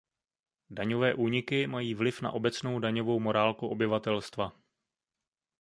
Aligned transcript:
Daňové 0.69 1.13
úniky 1.13 1.67
mají 1.67 1.93
vliv 1.95 2.21
na 2.21 2.31
obecnou 2.31 2.79
daňovou 2.79 3.19
morálku 3.19 3.67
obyvatelstva. 3.67 4.55